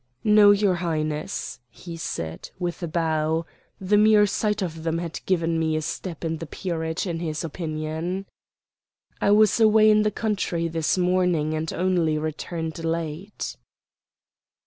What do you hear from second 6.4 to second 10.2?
peerage in his opinion. "I was away in the